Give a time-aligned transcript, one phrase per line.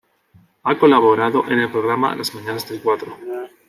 [0.63, 3.15] Ha colaborado en el programa "Las mañanas de Cuatro".